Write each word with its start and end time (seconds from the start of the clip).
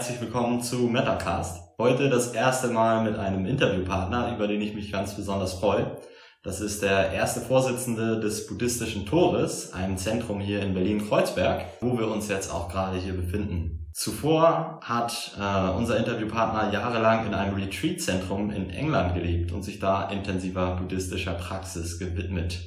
herzlich 0.00 0.22
willkommen 0.22 0.62
zu 0.62 0.76
Metacast. 0.86 1.74
Heute 1.78 2.08
das 2.08 2.32
erste 2.32 2.68
Mal 2.68 3.04
mit 3.04 3.18
einem 3.18 3.44
Interviewpartner, 3.44 4.34
über 4.34 4.48
den 4.48 4.62
ich 4.62 4.72
mich 4.74 4.90
ganz 4.90 5.14
besonders 5.14 5.52
freue. 5.52 5.94
Das 6.42 6.62
ist 6.62 6.82
der 6.82 7.12
erste 7.12 7.40
Vorsitzende 7.40 8.18
des 8.18 8.46
Buddhistischen 8.46 9.04
Tores, 9.04 9.74
einem 9.74 9.98
Zentrum 9.98 10.40
hier 10.40 10.62
in 10.62 10.72
Berlin-Kreuzberg, 10.72 11.66
wo 11.82 11.98
wir 11.98 12.08
uns 12.08 12.28
jetzt 12.28 12.50
auch 12.50 12.70
gerade 12.70 12.96
hier 12.96 13.12
befinden. 13.12 13.90
Zuvor 13.92 14.80
hat 14.82 15.32
äh, 15.38 15.68
unser 15.76 15.98
Interviewpartner 15.98 16.72
jahrelang 16.72 17.26
in 17.26 17.34
einem 17.34 17.56
Retreat-Zentrum 17.56 18.50
in 18.52 18.70
England 18.70 19.12
gelebt 19.12 19.52
und 19.52 19.62
sich 19.62 19.80
da 19.80 20.08
intensiver 20.08 20.76
buddhistischer 20.76 21.34
Praxis 21.34 21.98
gewidmet. 21.98 22.58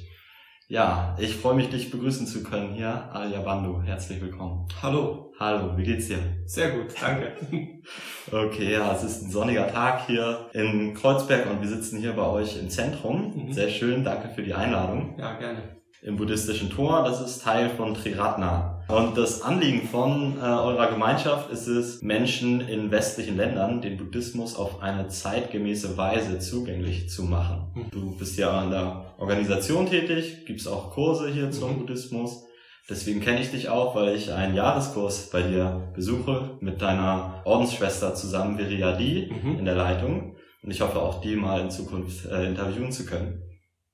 Ja, 0.66 1.14
ich 1.20 1.36
freue 1.36 1.54
mich, 1.54 1.68
dich 1.68 1.90
begrüßen 1.90 2.26
zu 2.26 2.42
können 2.42 2.72
hier. 2.72 3.10
Alia 3.12 3.42
Bandu, 3.42 3.82
herzlich 3.82 4.22
willkommen. 4.22 4.66
Hallo. 4.80 5.30
Hallo, 5.38 5.76
wie 5.76 5.84
geht's 5.84 6.06
dir? 6.06 6.18
Sehr 6.46 6.70
gut, 6.70 6.86
danke. 7.00 7.32
Okay, 8.32 8.72
ja, 8.72 8.94
es 8.94 9.04
ist 9.04 9.22
ein 9.22 9.30
sonniger 9.30 9.68
Tag 9.68 10.06
hier 10.06 10.48
in 10.54 10.94
Kreuzberg 10.94 11.50
und 11.50 11.60
wir 11.60 11.68
sitzen 11.68 11.98
hier 11.98 12.14
bei 12.14 12.26
euch 12.26 12.58
im 12.58 12.70
Zentrum. 12.70 13.48
Mhm. 13.48 13.52
Sehr 13.52 13.68
schön, 13.68 14.02
danke 14.04 14.30
für 14.30 14.42
die 14.42 14.54
Einladung. 14.54 15.18
Ja, 15.18 15.36
gerne. 15.36 15.80
Im 16.00 16.16
buddhistischen 16.16 16.70
Tor, 16.70 17.04
das 17.04 17.20
ist 17.20 17.42
Teil 17.42 17.68
von 17.68 17.92
Triratna. 17.92 18.73
Und 18.88 19.16
das 19.16 19.40
Anliegen 19.42 19.88
von 19.88 20.36
äh, 20.36 20.44
eurer 20.44 20.88
Gemeinschaft 20.88 21.50
ist 21.50 21.66
es, 21.66 22.02
Menschen 22.02 22.60
in 22.60 22.90
westlichen 22.90 23.36
Ländern 23.36 23.80
den 23.80 23.96
Buddhismus 23.96 24.56
auf 24.56 24.82
eine 24.82 25.08
zeitgemäße 25.08 25.96
Weise 25.96 26.38
zugänglich 26.38 27.08
zu 27.08 27.22
machen. 27.22 27.72
Mhm. 27.74 27.90
Du 27.90 28.16
bist 28.16 28.38
ja 28.38 28.50
an 28.50 28.70
der 28.70 29.14
Organisation 29.18 29.86
tätig, 29.86 30.44
gibst 30.46 30.68
auch 30.68 30.92
Kurse 30.92 31.30
hier 31.30 31.50
zum 31.50 31.72
mhm. 31.72 31.78
Buddhismus. 31.80 32.44
Deswegen 32.90 33.22
kenne 33.22 33.40
ich 33.40 33.50
dich 33.50 33.70
auch, 33.70 33.94
weil 33.94 34.14
ich 34.14 34.30
einen 34.30 34.54
Jahreskurs 34.54 35.30
bei 35.30 35.40
dir 35.40 35.90
besuche 35.94 36.58
mit 36.60 36.82
deiner 36.82 37.40
Ordensschwester 37.44 38.14
zusammen, 38.14 38.58
Viriadi, 38.58 39.32
mhm. 39.32 39.58
in 39.58 39.64
der 39.64 39.76
Leitung. 39.76 40.36
Und 40.62 40.70
ich 40.70 40.82
hoffe 40.82 41.00
auch 41.00 41.22
die 41.22 41.36
mal 41.36 41.62
in 41.62 41.70
Zukunft 41.70 42.26
äh, 42.26 42.46
interviewen 42.46 42.92
zu 42.92 43.06
können. 43.06 43.42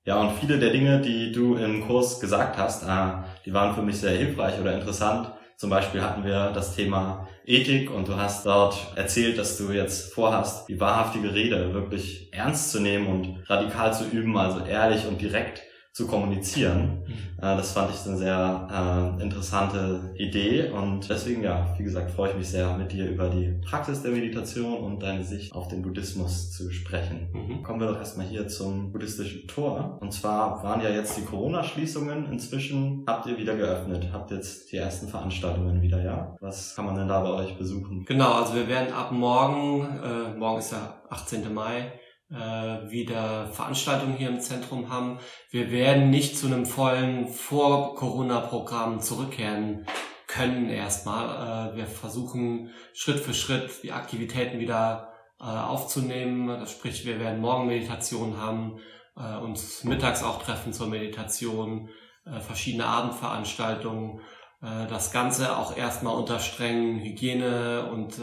Ja, 0.03 0.19
und 0.19 0.31
viele 0.39 0.57
der 0.57 0.71
Dinge, 0.71 0.99
die 0.99 1.31
du 1.31 1.55
im 1.57 1.85
Kurs 1.85 2.19
gesagt 2.19 2.57
hast, 2.57 2.81
äh, 2.83 3.23
die 3.45 3.53
waren 3.53 3.75
für 3.75 3.83
mich 3.83 3.97
sehr 3.99 4.17
hilfreich 4.17 4.59
oder 4.59 4.73
interessant. 4.73 5.31
Zum 5.57 5.69
Beispiel 5.69 6.01
hatten 6.01 6.23
wir 6.23 6.51
das 6.55 6.75
Thema 6.75 7.27
Ethik 7.45 7.91
und 7.91 8.07
du 8.07 8.15
hast 8.15 8.47
dort 8.47 8.93
erzählt, 8.95 9.37
dass 9.37 9.59
du 9.59 9.71
jetzt 9.71 10.11
vorhast, 10.11 10.67
die 10.69 10.79
wahrhaftige 10.79 11.35
Rede 11.35 11.75
wirklich 11.75 12.33
ernst 12.33 12.71
zu 12.71 12.79
nehmen 12.79 13.05
und 13.05 13.47
radikal 13.47 13.93
zu 13.93 14.05
üben, 14.05 14.35
also 14.37 14.65
ehrlich 14.65 15.05
und 15.05 15.21
direkt 15.21 15.61
zu 15.93 16.07
kommunizieren. 16.07 17.03
Mhm. 17.05 17.13
Äh, 17.37 17.57
das 17.57 17.73
fand 17.73 17.93
ich 17.93 18.07
eine 18.07 18.17
sehr 18.17 19.17
äh, 19.19 19.23
interessante 19.23 20.13
Idee 20.15 20.69
und 20.69 21.09
deswegen, 21.09 21.43
ja, 21.43 21.75
wie 21.77 21.83
gesagt, 21.83 22.11
freue 22.11 22.31
ich 22.31 22.37
mich 22.37 22.49
sehr, 22.49 22.77
mit 22.77 22.93
dir 22.93 23.09
über 23.09 23.29
die 23.29 23.59
Praxis 23.61 24.01
der 24.01 24.11
Meditation 24.11 24.77
und 24.77 25.03
deine 25.03 25.23
Sicht 25.23 25.53
auf 25.53 25.67
den 25.67 25.81
Buddhismus 25.81 26.51
zu 26.51 26.71
sprechen. 26.71 27.29
Mhm. 27.33 27.63
Kommen 27.63 27.81
wir 27.81 27.87
doch 27.87 27.97
erstmal 27.97 28.25
hier 28.25 28.47
zum 28.47 28.93
buddhistischen 28.93 29.47
Tor. 29.47 29.97
Und 29.99 30.13
zwar 30.13 30.63
waren 30.63 30.81
ja 30.81 30.89
jetzt 30.89 31.17
die 31.17 31.25
Corona-Schließungen. 31.25 32.31
Inzwischen 32.31 33.03
habt 33.05 33.25
ihr 33.25 33.37
wieder 33.37 33.57
geöffnet, 33.57 34.09
habt 34.13 34.31
jetzt 34.31 34.71
die 34.71 34.77
ersten 34.77 35.09
Veranstaltungen 35.09 35.81
wieder, 35.81 36.01
ja? 36.01 36.37
Was 36.39 36.73
kann 36.75 36.85
man 36.85 36.95
denn 36.95 37.09
da 37.09 37.21
bei 37.21 37.31
euch 37.31 37.57
besuchen? 37.57 38.05
Genau, 38.05 38.31
also 38.33 38.55
wir 38.55 38.67
werden 38.69 38.93
ab 38.93 39.11
morgen, 39.11 39.81
äh, 40.01 40.37
morgen 40.37 40.59
ist 40.59 40.71
ja 40.71 41.01
18. 41.09 41.53
Mai, 41.53 41.91
wieder 42.31 43.47
Veranstaltungen 43.47 44.15
hier 44.15 44.29
im 44.29 44.39
Zentrum 44.39 44.89
haben. 44.89 45.19
Wir 45.49 45.69
werden 45.69 46.09
nicht 46.09 46.37
zu 46.37 46.47
einem 46.47 46.65
vollen 46.65 47.27
Vor-Corona-Programm 47.27 49.01
zurückkehren 49.01 49.85
können 50.31 50.69
erstmal. 50.69 51.73
Äh, 51.73 51.75
wir 51.77 51.85
versuchen 51.85 52.71
Schritt 52.93 53.19
für 53.19 53.33
Schritt 53.33 53.83
die 53.83 53.91
Aktivitäten 53.91 54.59
wieder 54.59 55.13
äh, 55.39 55.43
aufzunehmen. 55.43 56.47
Das 56.47 56.71
sprich, 56.71 57.05
wir 57.05 57.19
werden 57.19 57.41
morgen 57.41 57.67
Meditation 57.67 58.37
haben, 58.37 58.79
äh, 59.17 59.37
uns 59.37 59.83
mittags 59.83 60.23
auch 60.23 60.41
treffen 60.41 60.73
zur 60.73 60.87
Meditation, 60.87 61.89
äh, 62.25 62.39
verschiedene 62.39 62.85
Abendveranstaltungen. 62.85 64.21
Äh, 64.61 64.87
das 64.87 65.11
Ganze 65.11 65.57
auch 65.57 65.75
erstmal 65.75 66.15
unter 66.15 66.39
strengen 66.39 66.99
Hygiene- 66.99 67.89
und 67.91 68.19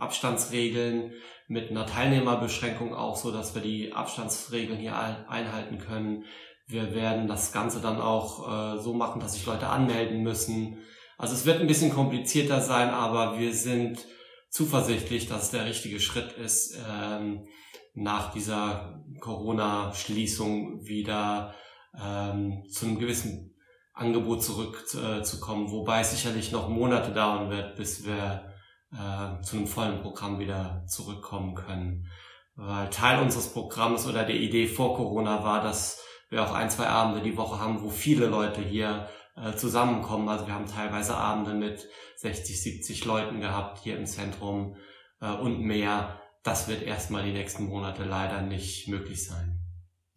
Abstandsregeln 0.00 1.12
mit 1.48 1.70
einer 1.70 1.86
Teilnehmerbeschränkung 1.86 2.94
auch 2.94 3.16
so, 3.16 3.30
dass 3.30 3.54
wir 3.54 3.62
die 3.62 3.92
Abstandsregeln 3.92 4.78
hier 4.78 4.96
einhalten 5.28 5.78
können. 5.78 6.24
Wir 6.66 6.94
werden 6.94 7.28
das 7.28 7.52
Ganze 7.52 7.80
dann 7.80 8.00
auch 8.00 8.76
äh, 8.76 8.78
so 8.80 8.94
machen, 8.94 9.20
dass 9.20 9.34
sich 9.34 9.46
Leute 9.46 9.68
anmelden 9.68 10.22
müssen. 10.22 10.78
Also 11.16 11.34
es 11.34 11.46
wird 11.46 11.60
ein 11.60 11.68
bisschen 11.68 11.92
komplizierter 11.92 12.60
sein, 12.60 12.90
aber 12.90 13.38
wir 13.38 13.54
sind 13.54 14.04
zuversichtlich, 14.50 15.28
dass 15.28 15.44
es 15.44 15.50
der 15.50 15.66
richtige 15.66 16.00
Schritt 16.00 16.32
ist, 16.32 16.76
ähm, 16.90 17.46
nach 17.94 18.32
dieser 18.32 19.02
Corona-Schließung 19.20 20.84
wieder 20.84 21.54
ähm, 21.98 22.64
zu 22.68 22.86
einem 22.86 22.98
gewissen 22.98 23.54
Angebot 23.92 24.42
zurückzukommen, 24.42 25.68
äh, 25.68 25.70
wobei 25.70 26.00
es 26.00 26.10
sicherlich 26.10 26.52
noch 26.52 26.68
Monate 26.68 27.12
dauern 27.12 27.50
wird, 27.50 27.76
bis 27.76 28.04
wir 28.04 28.52
äh, 28.92 29.40
zu 29.42 29.56
einem 29.56 29.66
vollen 29.66 30.00
Programm 30.02 30.38
wieder 30.38 30.84
zurückkommen 30.86 31.54
können. 31.54 32.06
Weil 32.54 32.88
Teil 32.90 33.20
unseres 33.20 33.52
Programms 33.52 34.06
oder 34.06 34.24
der 34.24 34.36
Idee 34.36 34.66
vor 34.66 34.96
Corona 34.96 35.44
war, 35.44 35.62
dass 35.62 36.02
wir 36.30 36.42
auch 36.42 36.52
ein, 36.52 36.70
zwei 36.70 36.86
Abende 36.86 37.22
die 37.22 37.36
Woche 37.36 37.60
haben, 37.60 37.82
wo 37.82 37.90
viele 37.90 38.26
Leute 38.26 38.62
hier 38.62 39.08
äh, 39.36 39.54
zusammenkommen. 39.54 40.28
Also 40.28 40.46
wir 40.46 40.54
haben 40.54 40.66
teilweise 40.66 41.16
Abende 41.16 41.54
mit 41.54 41.86
60, 42.16 42.62
70 42.62 43.04
Leuten 43.04 43.40
gehabt 43.40 43.78
hier 43.82 43.98
im 43.98 44.06
Zentrum 44.06 44.76
äh, 45.20 45.30
und 45.30 45.60
mehr. 45.60 46.20
Das 46.42 46.68
wird 46.68 46.82
erstmal 46.82 47.24
die 47.24 47.32
nächsten 47.32 47.66
Monate 47.66 48.04
leider 48.04 48.40
nicht 48.40 48.88
möglich 48.88 49.26
sein. 49.26 49.60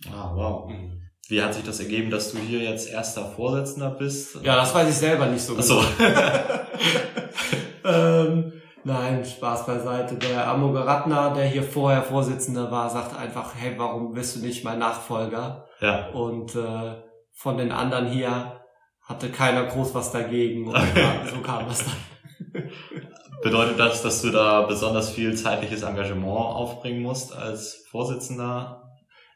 Ah, 0.09 0.31
wow. 0.34 0.69
Mhm. 0.69 1.02
Wie 1.28 1.44
hat 1.44 1.53
sich 1.53 1.63
das 1.63 1.79
ergeben, 1.79 2.09
dass 2.09 2.31
du 2.31 2.40
hier 2.40 2.59
jetzt 2.59 2.90
erster 2.90 3.25
Vorsitzender 3.31 3.91
bist? 3.91 4.35
Ja, 4.41 4.56
das 4.56 4.74
weiß 4.74 4.90
ich 4.90 4.96
selber 4.96 5.28
nicht 5.28 5.44
so 5.44 5.56
genau. 5.56 5.84
ähm, 7.85 8.53
Nein, 8.84 9.25
Spaß 9.25 9.66
beiseite. 9.66 10.16
Der 10.16 10.47
Amogaratna, 10.47 11.34
der 11.34 11.45
hier 11.45 11.63
vorher 11.63 12.01
Vorsitzender 12.01 12.72
war, 12.72 12.90
sagt 12.90 13.17
einfach, 13.17 13.53
hey, 13.56 13.73
warum 13.78 14.13
bist 14.13 14.35
du 14.35 14.40
nicht 14.40 14.63
mein 14.63 14.79
Nachfolger? 14.79 15.66
Ja. 15.81 16.09
Und 16.09 16.56
äh, 16.56 16.95
von 17.34 17.57
den 17.57 17.72
anderen 17.72 18.07
hier 18.07 18.62
hatte 19.03 19.29
keiner 19.29 19.66
groß 19.66 19.94
was 19.95 20.12
dagegen. 20.12 20.67
Und 20.67 20.78
so 21.29 21.41
kam 21.41 21.67
das 21.67 21.85
dann. 21.85 22.63
Bedeutet 23.41 23.79
das, 23.79 24.01
dass 24.01 24.22
du 24.22 24.31
da 24.31 24.63
besonders 24.63 25.11
viel 25.11 25.35
zeitliches 25.35 25.84
Engagement 25.84 26.28
aufbringen 26.28 27.01
musst 27.01 27.34
als 27.35 27.85
Vorsitzender? 27.90 28.84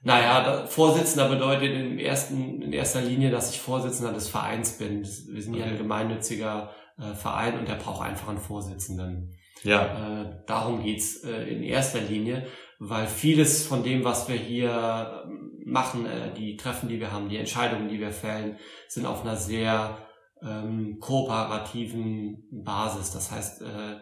Naja, 0.02 0.66
Vorsitzender 0.66 1.30
bedeutet 1.30 1.72
in, 1.72 1.98
ersten, 1.98 2.62
in 2.62 2.74
erster 2.74 3.00
Linie, 3.00 3.32
dass 3.32 3.52
ich 3.52 3.62
Vorsitzender 3.62 4.12
des 4.12 4.28
Vereins 4.28 4.78
bin. 4.78 5.04
Wir 5.04 5.42
sind 5.42 5.54
ja 5.54 5.66
ein 5.66 5.78
gemeinnütziger 5.78 6.72
äh, 7.04 7.16
Verein 7.16 7.60
und 7.60 7.68
der 7.68 7.76
braucht 7.76 8.08
einfach 8.08 8.30
einen 8.30 8.38
Vorsitzenden. 8.38 9.36
Ja. 9.64 10.22
Äh, 10.22 10.44
darum 10.48 10.84
geht's 10.84 11.24
äh, 11.24 11.44
in 11.44 11.64
erster 11.64 12.02
Linie, 12.02 12.48
weil 12.80 13.08
vieles 13.08 13.66
von 13.66 13.84
dem, 13.84 14.04
was 14.04 14.28
wir 14.28 14.36
hier 14.36 15.24
ähm, 15.26 15.62
machen, 15.66 16.06
äh, 16.06 16.34
die 16.34 16.58
Treffen, 16.58 16.90
die 16.90 17.00
wir 17.00 17.12
haben, 17.12 17.30
die 17.30 17.38
Entscheidungen, 17.38 17.88
die 17.88 18.00
wir 18.00 18.12
fällen, 18.12 18.58
sind 18.88 19.06
auf 19.06 19.22
einer 19.22 19.38
sehr 19.38 19.98
ähm, 20.42 20.98
kooperativen 21.00 22.48
Basis. 22.52 23.12
Das 23.12 23.32
heißt, 23.32 23.62
äh, 23.62 24.00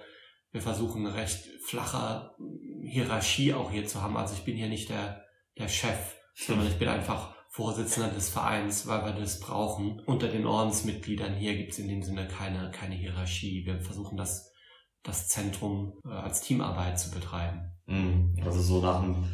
wir 0.52 0.62
versuchen 0.62 1.06
eine 1.06 1.16
recht 1.16 1.48
flache 1.64 2.32
Hierarchie 2.84 3.54
auch 3.54 3.72
hier 3.72 3.86
zu 3.86 4.02
haben. 4.02 4.18
Also 4.18 4.34
ich 4.34 4.44
bin 4.44 4.58
hier 4.58 4.70
nicht 4.70 4.90
der, 4.90 5.24
der 5.58 5.68
Chef, 5.68 6.16
sondern 6.34 6.68
ich 6.68 6.78
bin 6.78 6.88
einfach 6.88 7.36
Vorsitzender 7.54 8.10
des 8.10 8.30
Vereins, 8.30 8.88
weil 8.88 9.04
wir 9.04 9.12
das 9.12 9.42
brauchen. 9.42 10.00
Unter 10.06 10.30
den 10.30 10.46
Ordensmitgliedern 10.46 11.36
hier 11.36 11.58
gibt 11.58 11.74
es 11.74 11.80
in 11.80 11.90
dem 11.90 12.02
Sinne 12.02 12.28
keine, 12.28 12.72
keine 12.72 12.96
Hierarchie. 12.96 13.66
Wir 13.66 13.82
versuchen 13.82 14.16
das, 14.16 14.54
das 15.04 15.28
Zentrum 15.28 16.00
äh, 16.06 16.14
als 16.14 16.40
Teamarbeit 16.40 16.98
zu 16.98 17.12
betreiben. 17.12 17.74
Mhm. 17.88 18.38
Also 18.46 18.62
so 18.62 18.82
nach 18.82 19.02
einem 19.02 19.26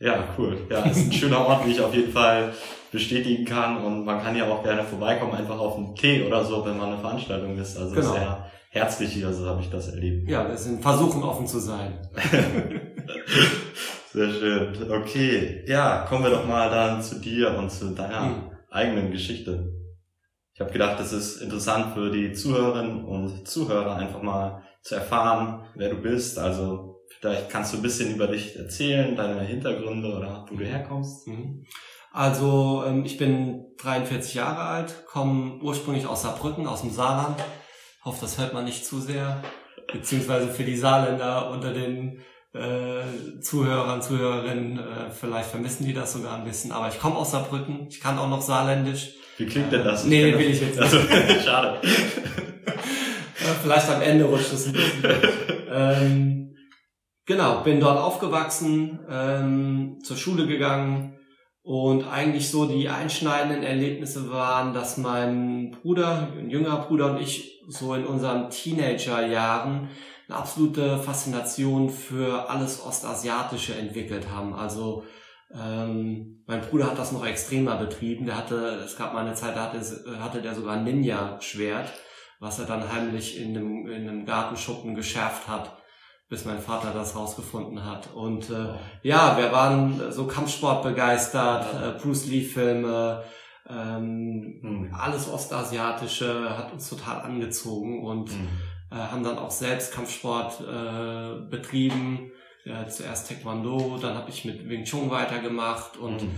Ja, 0.00 0.28
cool. 0.36 0.66
Ja, 0.70 0.80
ist 0.80 1.06
ein 1.06 1.12
schöner 1.12 1.46
Ort, 1.46 1.66
wie 1.66 1.72
ich 1.72 1.80
auf 1.80 1.94
jeden 1.94 2.12
Fall 2.12 2.52
bestätigen 2.90 3.44
kann. 3.44 3.84
Und 3.84 4.04
man 4.04 4.22
kann 4.22 4.36
ja 4.36 4.48
auch 4.48 4.62
gerne 4.62 4.82
vorbeikommen, 4.82 5.34
einfach 5.34 5.58
auf 5.58 5.76
einen 5.76 5.94
Tee 5.94 6.26
oder 6.26 6.44
so, 6.44 6.64
wenn 6.64 6.76
man 6.76 6.92
eine 6.92 6.98
Veranstaltung 6.98 7.56
ist. 7.58 7.76
Also 7.76 7.94
genau. 7.94 8.12
sehr 8.12 8.50
herzlich 8.70 9.12
hier, 9.12 9.32
so 9.32 9.46
habe 9.46 9.62
ich 9.62 9.70
das 9.70 9.88
erlebt. 9.88 10.28
Ja, 10.28 10.48
wir 10.48 10.56
sind 10.56 10.82
versuchen 10.82 11.22
offen 11.22 11.46
zu 11.46 11.60
sein. 11.60 11.98
sehr 14.12 14.30
schön. 14.30 14.90
Okay. 14.90 15.64
Ja, 15.66 16.06
kommen 16.08 16.24
wir 16.24 16.30
doch 16.30 16.46
mal 16.46 16.70
dann 16.70 17.02
zu 17.02 17.20
dir 17.20 17.56
und 17.56 17.70
zu 17.70 17.94
deiner 17.94 18.24
hm. 18.24 18.50
eigenen 18.70 19.12
Geschichte. 19.12 19.72
Ich 20.54 20.60
habe 20.60 20.72
gedacht, 20.72 21.00
es 21.00 21.12
ist 21.12 21.40
interessant 21.40 21.94
für 21.94 22.10
die 22.10 22.32
Zuhörerinnen 22.32 23.04
und 23.04 23.46
Zuhörer 23.46 23.96
einfach 23.96 24.22
mal 24.22 24.62
zu 24.82 24.94
erfahren, 24.94 25.64
wer 25.74 25.90
du 25.90 25.96
bist. 25.96 26.38
Also 26.38 26.93
vielleicht 27.20 27.50
kannst 27.50 27.72
du 27.72 27.78
ein 27.78 27.82
bisschen 27.82 28.14
über 28.14 28.26
dich 28.26 28.56
erzählen, 28.56 29.16
deine 29.16 29.40
Hintergründe 29.42 30.08
oder 30.08 30.46
wo 30.48 30.56
du 30.56 30.64
herkommst. 30.64 31.26
Mhm. 31.26 31.64
Also 32.12 32.84
ähm, 32.86 33.04
ich 33.04 33.16
bin 33.16 33.64
43 33.78 34.34
Jahre 34.34 34.62
alt, 34.62 35.04
komme 35.06 35.58
ursprünglich 35.60 36.06
aus 36.06 36.22
Saarbrücken, 36.22 36.68
aus 36.68 36.82
dem 36.82 36.90
Saarland. 36.90 37.42
Hoffe, 38.04 38.18
das 38.20 38.38
hört 38.38 38.54
man 38.54 38.64
nicht 38.64 38.86
zu 38.86 39.00
sehr. 39.00 39.42
Beziehungsweise 39.92 40.48
für 40.48 40.62
die 40.62 40.76
Saarländer 40.76 41.50
unter 41.50 41.72
den 41.72 42.22
äh, 42.52 43.40
Zuhörern, 43.40 44.00
Zuhörerinnen, 44.00 44.78
äh, 44.78 45.10
vielleicht 45.10 45.50
vermissen 45.50 45.86
die 45.86 45.92
das 45.92 46.12
sogar 46.12 46.38
ein 46.38 46.44
bisschen. 46.44 46.70
Aber 46.70 46.88
ich 46.88 47.00
komme 47.00 47.16
aus 47.16 47.32
Saarbrücken, 47.32 47.88
ich 47.88 48.00
kann 48.00 48.16
auch 48.16 48.28
noch 48.28 48.42
Saarländisch. 48.42 49.14
Wie 49.36 49.46
klingt 49.46 49.72
denn 49.72 49.82
das? 49.82 50.04
Nee, 50.04 50.32
will 50.38 50.50
ich 50.50 50.60
jetzt 50.60 50.78
nicht. 50.78 50.82
Also, 50.82 50.98
schade. 51.44 51.80
vielleicht 53.62 53.90
am 53.90 54.02
Ende 54.02 54.24
rutscht 54.24 54.52
es 54.52 54.66
ein 54.66 54.72
bisschen. 54.72 55.04
ähm, 55.72 56.43
genau, 57.26 57.60
bin 57.60 57.80
dort 57.80 57.98
aufgewachsen, 57.98 59.00
ähm, 59.08 59.98
zur 60.02 60.16
Schule 60.16 60.46
gegangen 60.46 61.18
und 61.62 62.04
eigentlich 62.04 62.50
so 62.50 62.66
die 62.66 62.88
einschneidenden 62.88 63.62
Erlebnisse 63.62 64.30
waren, 64.30 64.74
dass 64.74 64.98
mein 64.98 65.70
Bruder, 65.70 66.28
ein 66.38 66.50
jüngerer 66.50 66.86
Bruder 66.86 67.12
und 67.12 67.20
ich 67.20 67.62
so 67.68 67.94
in 67.94 68.04
unseren 68.04 68.50
Teenagerjahren 68.50 69.88
eine 70.28 70.38
absolute 70.38 70.98
Faszination 70.98 71.90
für 71.90 72.50
alles 72.50 72.84
Ostasiatische 72.84 73.74
entwickelt 73.74 74.30
haben. 74.30 74.54
Also 74.54 75.04
ähm, 75.54 76.42
mein 76.46 76.60
Bruder 76.62 76.86
hat 76.86 76.98
das 76.98 77.12
noch 77.12 77.24
extremer 77.26 77.76
betrieben. 77.76 78.26
Der 78.26 78.36
hatte, 78.36 78.82
es 78.84 78.96
gab 78.96 79.14
mal 79.14 79.24
eine 79.24 79.34
Zeit, 79.34 79.56
da 79.56 79.64
hatte, 79.64 79.80
hatte 80.20 80.42
der 80.42 80.54
sogar 80.54 80.74
ein 80.74 80.84
Ninja-Schwert, 80.84 81.92
was 82.40 82.58
er 82.58 82.66
dann 82.66 82.92
heimlich 82.92 83.40
in 83.40 83.56
einem, 83.56 83.86
in 83.86 84.08
einem 84.08 84.26
Gartenschuppen 84.26 84.94
geschärft 84.94 85.48
hat, 85.48 85.78
bis 86.34 86.44
mein 86.44 86.58
Vater 86.58 86.92
das 86.92 87.14
rausgefunden 87.14 87.84
hat. 87.84 88.12
Und 88.12 88.50
äh, 88.50 88.74
ja, 89.02 89.38
wir 89.38 89.52
waren 89.52 90.10
so 90.10 90.26
Kampfsport 90.26 90.82
begeistert, 90.82 91.64
äh, 91.74 92.02
Bruce 92.02 92.26
Lee-Filme, 92.26 93.22
ähm, 93.68 94.58
mhm. 94.60 94.90
alles 94.92 95.30
Ostasiatische 95.30 96.58
hat 96.58 96.72
uns 96.72 96.90
total 96.90 97.20
angezogen 97.20 98.04
und 98.04 98.32
mhm. 98.32 98.48
äh, 98.90 98.96
haben 98.96 99.22
dann 99.22 99.38
auch 99.38 99.52
selbst 99.52 99.94
Kampfsport 99.94 100.60
äh, 100.60 101.48
betrieben 101.48 102.32
ja, 102.64 102.88
zuerst 102.88 103.28
Taekwondo, 103.28 103.98
dann 104.02 104.16
habe 104.16 104.30
ich 104.30 104.44
mit 104.44 104.68
Wing 104.68 104.82
Chun 104.82 105.10
weitergemacht 105.10 105.96
und 105.96 106.24
mhm. 106.24 106.34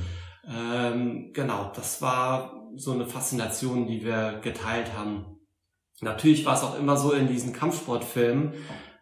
ähm, 0.47 1.31
genau, 1.33 1.73
das 1.75 2.03
war 2.03 2.53
so 2.75 2.93
eine 2.93 3.07
Faszination, 3.07 3.87
die 3.87 4.05
wir 4.05 4.41
geteilt 4.43 4.93
haben. 4.95 5.39
Natürlich 6.03 6.45
war 6.45 6.55
es 6.55 6.63
auch 6.63 6.79
immer 6.79 6.99
so 6.99 7.13
in 7.13 7.29
diesen 7.29 7.55
Kampfsportfilmen, 7.55 8.53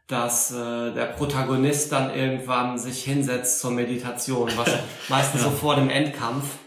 dass 0.06 0.52
äh, 0.52 0.92
der 0.92 1.06
Protagonist 1.16 1.92
dann 1.92 2.14
irgendwann 2.14 2.78
sich 2.78 3.04
hinsetzt 3.04 3.60
zur 3.60 3.70
Meditation, 3.70 4.50
was 4.56 4.70
meistens 5.08 5.42
so 5.42 5.50
vor 5.50 5.76
dem 5.76 5.88
Endkampf 5.88 6.58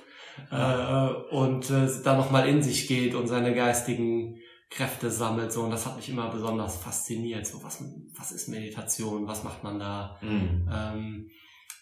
äh, 0.51 1.35
und 1.35 1.69
äh, 1.69 1.87
dann 2.03 2.17
nochmal 2.17 2.47
in 2.47 2.61
sich 2.63 2.87
geht 2.87 3.13
und 3.13 3.27
seine 3.27 3.53
geistigen 3.53 4.37
Kräfte 4.69 5.09
sammelt. 5.11 5.51
So, 5.51 5.63
und 5.63 5.71
das 5.71 5.85
hat 5.85 5.95
mich 5.95 6.09
immer 6.09 6.29
besonders 6.29 6.77
fasziniert. 6.77 7.45
So, 7.45 7.63
was, 7.63 7.83
was 8.17 8.31
ist 8.31 8.49
Meditation? 8.49 9.27
Was 9.27 9.43
macht 9.43 9.63
man 9.63 9.79
da? 9.79 10.17
Mhm. 10.21 10.69
Ähm, 10.71 11.29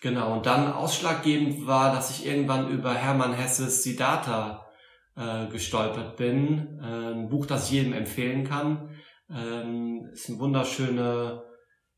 genau. 0.02 0.34
Und 0.34 0.46
dann 0.46 0.72
ausschlaggebend 0.72 1.66
war, 1.66 1.94
dass 1.94 2.12
ich 2.12 2.26
irgendwann 2.26 2.70
über 2.70 2.94
Hermann 2.94 3.34
Hesses 3.34 3.84
Siddhartha 3.84 4.66
äh, 5.16 5.48
gestolpert 5.48 6.18
bin. 6.18 6.80
Äh, 6.82 7.14
ein 7.14 7.30
Buch, 7.30 7.46
das 7.46 7.66
ich 7.66 7.72
jedem 7.72 7.94
empfehlen 7.94 8.44
kann. 8.44 8.95
Ähm, 9.30 10.10
ist 10.14 10.30
eine 10.30 10.40
wunderschöne 10.40 11.44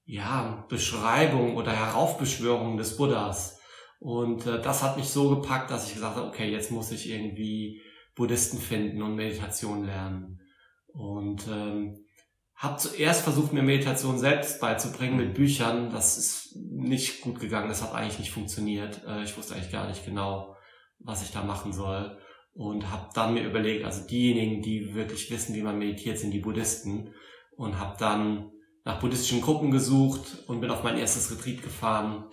ja, 0.06 0.65
Beschreibung 0.69 1.57
oder 1.57 1.74
Heraufbeschwörung 1.74 2.77
des 2.77 2.95
Buddhas. 2.95 3.59
Und 4.00 4.45
äh, 4.45 4.62
das 4.62 4.83
hat 4.83 4.97
mich 4.97 5.09
so 5.09 5.35
gepackt, 5.35 5.69
dass 5.69 5.88
ich 5.88 5.95
gesagt 5.95 6.15
habe, 6.15 6.27
okay, 6.27 6.50
jetzt 6.50 6.71
muss 6.71 6.91
ich 6.91 7.09
irgendwie 7.09 7.81
Buddhisten 8.15 8.57
finden 8.57 9.01
und 9.01 9.15
Meditation 9.15 9.83
lernen. 9.83 10.39
Und 10.88 11.47
ähm, 11.47 12.06
habe 12.56 12.77
zuerst 12.77 13.21
versucht, 13.21 13.53
mir 13.53 13.62
Meditation 13.62 14.18
selbst 14.18 14.59
beizubringen 14.59 15.18
mit 15.18 15.35
Büchern. 15.35 15.91
Das 15.91 16.18
ist 16.18 16.56
nicht 16.56 17.21
gut 17.21 17.39
gegangen. 17.39 17.69
Das 17.69 17.83
hat 17.83 17.94
eigentlich 17.94 18.19
nicht 18.19 18.31
funktioniert. 18.31 19.03
Äh, 19.06 19.23
ich 19.23 19.38
wusste 19.38 19.56
eigentlich 19.56 19.71
gar 19.71 19.88
nicht 19.88 20.06
genau, 20.06 20.56
was 21.00 21.21
ich 21.21 21.31
da 21.31 21.44
machen 21.44 21.73
soll. 21.73 22.18
Und 22.57 22.92
habe 22.92 23.09
dann 23.13 23.36
mir 23.36 23.45
überlegt, 23.45 23.86
also 23.86 24.06
diejenigen, 24.07 24.63
die 24.63 24.95
wirklich 24.95 25.30
wissen, 25.30 25.54
wie 25.56 25.62
man 25.62 25.77
meditiert, 25.77 26.18
sind 26.18 26.31
die 26.31 26.39
Buddhisten. 26.39 27.13
Und 27.56 27.80
habe 27.80 27.95
dann 28.00 28.51
nach 28.83 29.00
buddhistischen 29.00 29.42
Gruppen 29.42 29.69
gesucht 29.69 30.44
und 30.48 30.62
bin 30.62 30.71
auf 30.71 30.83
mein 30.83 30.98
erstes 30.98 31.30
Retreat 31.30 31.62
gefahren 31.62 32.25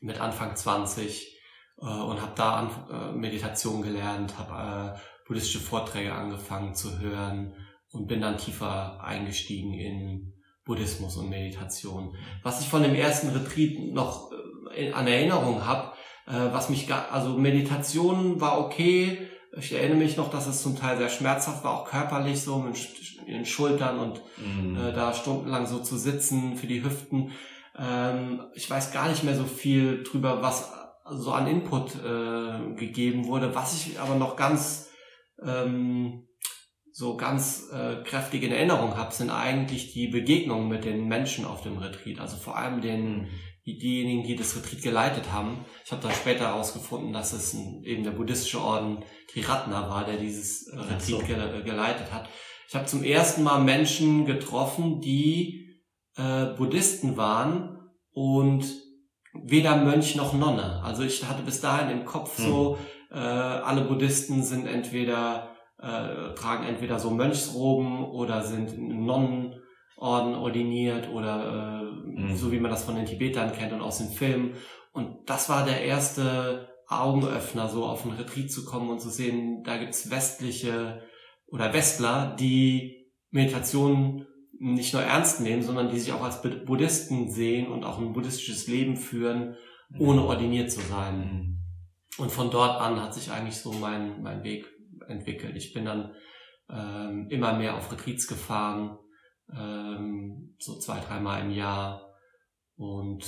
mit 0.00 0.20
Anfang 0.20 0.54
20 0.54 1.40
äh, 1.78 1.84
und 1.84 2.20
habe 2.20 2.32
da 2.36 2.56
an, 2.56 2.70
äh, 2.90 3.16
Meditation 3.16 3.82
gelernt, 3.82 4.38
habe 4.38 4.94
äh, 4.94 5.00
buddhistische 5.26 5.60
Vorträge 5.60 6.12
angefangen 6.12 6.74
zu 6.74 7.00
hören 7.00 7.54
und 7.88 8.06
bin 8.06 8.20
dann 8.20 8.36
tiefer 8.36 9.02
eingestiegen 9.02 9.72
in 9.72 10.34
Buddhismus 10.64 11.16
und 11.16 11.30
Meditation. 11.30 12.14
Was 12.42 12.60
ich 12.60 12.68
von 12.68 12.82
dem 12.82 12.94
ersten 12.94 13.30
Retreat 13.30 13.78
noch 13.92 14.32
äh, 14.74 14.92
an 14.92 15.06
Erinnerung 15.06 15.64
habe, 15.64 15.92
was 16.26 16.70
mich 16.70 16.92
also 16.92 17.36
Meditation 17.36 18.40
war 18.40 18.58
okay. 18.58 19.18
Ich 19.56 19.72
erinnere 19.72 19.98
mich 19.98 20.16
noch, 20.16 20.30
dass 20.30 20.46
es 20.46 20.62
zum 20.62 20.76
Teil 20.76 20.96
sehr 20.96 21.10
schmerzhaft 21.10 21.64
war, 21.64 21.72
auch 21.72 21.84
körperlich 21.84 22.40
so 22.40 22.58
mit 22.58 22.76
den 23.28 23.44
Schultern 23.44 23.98
und 23.98 24.22
mhm. 24.36 24.76
äh, 24.76 24.92
da 24.92 25.12
stundenlang 25.12 25.66
so 25.66 25.78
zu 25.78 25.96
sitzen 25.96 26.56
für 26.56 26.66
die 26.66 26.82
Hüften. 26.82 27.32
Ähm, 27.78 28.42
ich 28.54 28.68
weiß 28.68 28.92
gar 28.92 29.08
nicht 29.08 29.24
mehr 29.24 29.36
so 29.36 29.44
viel 29.44 30.02
drüber, 30.02 30.42
was 30.42 30.72
so 31.10 31.32
an 31.32 31.46
Input 31.46 31.94
äh, 31.96 32.74
gegeben 32.74 33.26
wurde. 33.26 33.54
Was 33.54 33.74
ich 33.74 34.00
aber 34.00 34.14
noch 34.14 34.36
ganz 34.36 34.88
ähm, 35.42 36.26
so 36.92 37.16
ganz 37.16 37.70
äh, 37.72 38.02
kräftig 38.04 38.44
in 38.44 38.52
Erinnerung 38.52 38.96
habe, 38.96 39.12
sind 39.12 39.30
eigentlich 39.30 39.92
die 39.92 40.08
Begegnungen 40.08 40.68
mit 40.68 40.84
den 40.84 41.08
Menschen 41.08 41.44
auf 41.44 41.62
dem 41.62 41.76
Retreat. 41.78 42.20
Also 42.20 42.36
vor 42.36 42.56
allem 42.56 42.80
den, 42.80 43.22
mhm. 43.22 43.28
Diejenigen, 43.64 44.24
die 44.24 44.36
das 44.36 44.56
Retreat 44.56 44.82
geleitet 44.82 45.32
haben. 45.32 45.64
Ich 45.84 45.92
habe 45.92 46.02
dann 46.02 46.12
später 46.12 46.48
herausgefunden, 46.48 47.12
dass 47.12 47.32
es 47.32 47.54
ein, 47.54 47.82
eben 47.84 48.04
der 48.04 48.10
buddhistische 48.10 48.60
Orden 48.60 49.04
Triratna 49.32 49.88
war, 49.88 50.04
der 50.04 50.18
dieses 50.18 50.70
Retreat 50.72 51.02
so. 51.02 51.18
ge 51.18 51.62
geleitet 51.64 52.12
hat. 52.12 52.28
Ich 52.68 52.74
habe 52.74 52.86
zum 52.86 53.02
ersten 53.02 53.42
Mal 53.42 53.62
Menschen 53.62 54.26
getroffen, 54.26 55.00
die 55.00 55.80
äh, 56.16 56.46
Buddhisten 56.56 57.16
waren 57.16 57.78
und 58.12 58.64
weder 59.32 59.76
Mönch 59.76 60.14
noch 60.14 60.34
Nonne. 60.34 60.82
Also 60.84 61.02
ich 61.02 61.24
hatte 61.24 61.42
bis 61.42 61.60
dahin 61.60 61.90
im 61.90 62.04
Kopf 62.04 62.38
mhm. 62.38 62.42
so, 62.42 62.78
äh, 63.10 63.16
alle 63.16 63.82
Buddhisten 63.82 64.42
sind 64.42 64.66
entweder 64.66 65.54
äh, 65.84 66.34
tragen 66.34 66.64
entweder 66.64 66.98
so 66.98 67.10
Mönchsroben 67.10 68.04
oder 68.04 68.42
sind 68.42 68.78
Nonnenorden 68.78 69.54
ordiniert 69.98 71.10
oder 71.10 71.82
äh, 71.82 71.83
mhm. 72.14 72.36
so 72.36 72.52
wie 72.52 72.60
man 72.60 72.70
das 72.70 72.84
von 72.84 72.96
den 72.96 73.06
Tibetern 73.06 73.52
kennt 73.52 73.72
und 73.72 73.80
aus 73.80 73.98
den 73.98 74.10
Filmen. 74.10 74.54
Und 74.92 75.28
das 75.28 75.48
war 75.48 75.64
der 75.64 75.82
erste 75.82 76.68
Augenöffner, 76.86 77.68
so 77.68 77.84
auf 77.84 78.04
ein 78.04 78.12
Retreat 78.12 78.50
zu 78.50 78.64
kommen 78.64 78.90
und 78.90 79.00
zu 79.00 79.10
sehen, 79.10 79.62
da 79.64 79.76
gibt's 79.78 80.10
westliche 80.10 81.02
oder 81.46 81.72
Westler, 81.72 82.36
die 82.38 83.06
Meditation 83.30 84.26
nicht 84.58 84.92
nur 84.92 85.02
ernst 85.02 85.40
nehmen, 85.40 85.62
sondern 85.62 85.90
die 85.90 85.98
sich 85.98 86.12
auch 86.12 86.22
als 86.22 86.42
Buddhisten 86.42 87.30
sehen 87.30 87.68
und 87.68 87.84
auch 87.84 87.98
ein 87.98 88.12
buddhistisches 88.12 88.66
Leben 88.68 88.96
führen, 88.96 89.56
ohne 89.98 90.20
mhm. 90.20 90.26
ordiniert 90.26 90.70
zu 90.70 90.80
sein. 90.80 91.18
Mhm. 91.18 91.54
Und 92.18 92.30
von 92.30 92.50
dort 92.50 92.80
an 92.80 93.02
hat 93.02 93.14
sich 93.14 93.32
eigentlich 93.32 93.56
so 93.56 93.72
mein, 93.72 94.22
mein 94.22 94.44
Weg 94.44 94.66
entwickelt. 95.08 95.56
Ich 95.56 95.72
bin 95.72 95.84
dann 95.84 96.14
ähm, 96.70 97.26
immer 97.30 97.54
mehr 97.54 97.76
auf 97.76 97.90
Retreats 97.90 98.26
gefahren, 98.26 98.98
ähm, 99.52 100.54
so 100.58 100.78
zwei, 100.78 101.00
dreimal 101.00 101.42
im 101.42 101.50
Jahr 101.50 102.03
und 102.76 103.24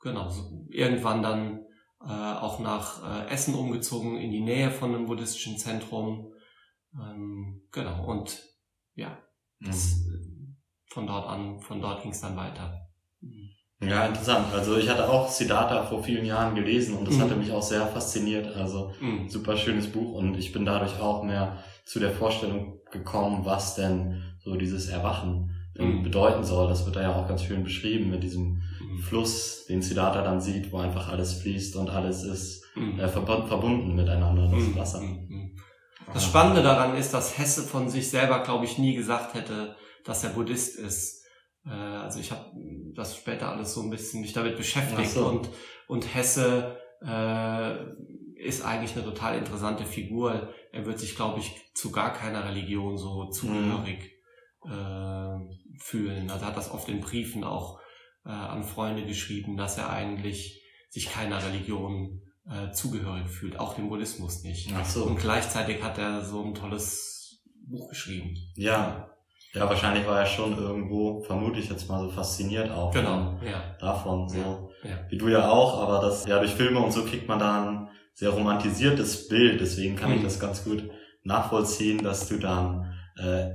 genau, 0.00 0.28
so 0.28 0.66
irgendwann 0.70 1.22
dann 1.22 1.64
äh, 2.00 2.34
auch 2.38 2.60
nach 2.60 3.02
äh, 3.26 3.28
Essen 3.30 3.54
umgezogen, 3.54 4.16
in 4.18 4.30
die 4.30 4.40
Nähe 4.40 4.70
von 4.70 4.94
einem 4.94 5.06
buddhistischen 5.06 5.58
Zentrum. 5.58 6.32
Ähm, 6.94 7.62
genau, 7.72 8.06
und 8.06 8.42
ja, 8.94 9.18
das, 9.60 9.96
mhm. 10.06 10.56
von 10.86 11.06
dort 11.06 11.26
an, 11.28 11.60
von 11.60 11.80
dort 11.80 12.02
ging 12.02 12.12
es 12.12 12.20
dann 12.20 12.36
weiter. 12.36 12.88
Ja, 13.80 14.06
interessant. 14.06 14.52
Also 14.52 14.76
ich 14.76 14.88
hatte 14.88 15.08
auch 15.08 15.28
Siddhartha 15.28 15.84
vor 15.84 16.02
vielen 16.02 16.24
Jahren 16.24 16.56
gelesen 16.56 16.96
und 16.96 17.06
das 17.06 17.16
Mhm. 17.16 17.22
hatte 17.22 17.36
mich 17.36 17.52
auch 17.52 17.62
sehr 17.62 17.86
fasziniert. 17.86 18.56
Also 18.56 18.92
Mhm. 19.00 19.28
super 19.28 19.56
schönes 19.56 19.86
Buch 19.86 20.14
und 20.14 20.36
ich 20.36 20.52
bin 20.52 20.64
dadurch 20.64 20.98
auch 21.00 21.22
mehr 21.22 21.62
zu 21.84 22.00
der 22.00 22.10
Vorstellung 22.10 22.80
gekommen, 22.90 23.44
was 23.44 23.76
denn 23.76 24.22
so 24.40 24.56
dieses 24.56 24.88
Erwachen 24.88 25.54
denn 25.76 25.98
Mhm. 25.98 26.02
bedeuten 26.02 26.42
soll. 26.42 26.68
Das 26.68 26.86
wird 26.86 26.96
da 26.96 27.02
ja 27.02 27.14
auch 27.14 27.28
ganz 27.28 27.42
schön 27.44 27.62
beschrieben 27.62 28.10
mit 28.10 28.22
diesem. 28.24 28.62
Fluss, 28.98 29.66
den 29.66 29.82
Siddhartha 29.82 30.22
dann 30.22 30.40
sieht, 30.40 30.72
wo 30.72 30.78
einfach 30.78 31.08
alles 31.08 31.34
fließt 31.40 31.76
und 31.76 31.90
alles 31.90 32.22
ist 32.24 32.64
Mhm. 32.74 32.98
äh, 33.00 33.12
verb 33.14 33.48
verbunden 33.48 33.94
miteinander, 33.94 34.48
das 34.48 34.64
Mhm. 34.64 34.76
Wasser. 34.76 35.00
Mhm. 35.00 35.56
Das 36.14 36.24
Spannende 36.24 36.62
daran 36.62 36.96
ist, 36.96 37.12
dass 37.12 37.36
Hesse 37.38 37.62
von 37.62 37.88
sich 37.88 38.08
selber, 38.08 38.40
glaube 38.42 38.64
ich, 38.64 38.78
nie 38.78 38.94
gesagt 38.94 39.34
hätte, 39.34 39.74
dass 40.04 40.24
er 40.24 40.30
Buddhist 40.30 40.78
ist. 40.78 41.24
Äh, 41.66 41.70
Also 41.70 42.20
ich 42.20 42.30
habe 42.30 42.46
das 42.94 43.16
später 43.16 43.48
alles 43.50 43.74
so 43.74 43.82
ein 43.82 43.90
bisschen 43.90 44.20
mich 44.22 44.32
damit 44.32 44.56
beschäftigt 44.56 45.10
so. 45.10 45.26
und, 45.26 45.50
und 45.86 46.14
Hesse 46.14 46.76
äh, 47.04 47.74
ist 48.36 48.64
eigentlich 48.64 48.94
eine 48.96 49.04
total 49.04 49.36
interessante 49.38 49.84
Figur. 49.84 50.48
Er 50.72 50.86
wird 50.86 50.98
sich, 50.98 51.14
glaube 51.16 51.40
ich, 51.40 51.52
zu 51.74 51.90
gar 51.90 52.12
keiner 52.12 52.44
Religion 52.44 52.96
so 52.96 53.26
zugehörig 53.30 53.98
äh, 54.64 55.36
fühlen. 55.80 56.30
Also 56.30 56.44
er 56.44 56.48
hat 56.48 56.56
das 56.56 56.70
oft 56.70 56.88
in 56.88 57.00
Briefen 57.00 57.44
auch 57.44 57.80
äh, 58.28 58.30
an 58.30 58.62
Freunde 58.62 59.04
geschrieben, 59.04 59.56
dass 59.56 59.76
er 59.78 59.90
eigentlich 59.90 60.62
sich 60.90 61.10
keiner 61.10 61.42
Religion 61.44 62.22
äh, 62.48 62.70
zugehörig 62.72 63.28
fühlt, 63.28 63.58
auch 63.58 63.74
dem 63.74 63.88
Buddhismus 63.88 64.42
nicht. 64.44 64.72
Ach 64.76 64.84
so. 64.84 65.04
Und 65.04 65.18
gleichzeitig 65.18 65.82
hat 65.82 65.98
er 65.98 66.24
so 66.24 66.44
ein 66.44 66.54
tolles 66.54 67.42
Buch 67.66 67.88
geschrieben. 67.88 68.36
Ja. 68.54 69.10
Ja, 69.54 69.66
wahrscheinlich 69.68 70.06
war 70.06 70.20
er 70.20 70.26
schon 70.26 70.56
irgendwo, 70.58 71.22
vermute 71.22 71.58
ich 71.58 71.70
jetzt 71.70 71.88
mal 71.88 72.02
so 72.02 72.10
fasziniert 72.10 72.70
auch 72.70 72.92
Genau, 72.92 73.38
ja. 73.42 73.74
davon, 73.80 74.28
so 74.28 74.36
Ja, 74.84 74.90
ja. 74.90 74.98
wie 75.08 75.16
du 75.16 75.28
ja 75.28 75.48
auch, 75.50 75.78
aber 75.80 76.06
das, 76.06 76.26
ja, 76.26 76.38
durch 76.38 76.52
Filme 76.54 76.80
und 76.80 76.92
so 76.92 77.04
kriegt 77.06 77.26
man 77.28 77.38
da 77.38 77.64
ein 77.70 77.88
sehr 78.12 78.28
romantisiertes 78.30 79.26
Bild, 79.28 79.58
deswegen 79.60 79.96
kann 79.96 80.12
ich 80.12 80.18
Mhm. 80.20 80.24
das 80.24 80.38
ganz 80.38 80.64
gut 80.64 80.90
nachvollziehen, 81.24 82.02
dass 82.02 82.28
du 82.28 82.38
dann 82.38 82.92
äh, 83.16 83.48